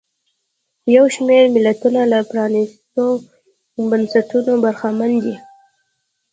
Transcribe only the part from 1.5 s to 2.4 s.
ملتونه له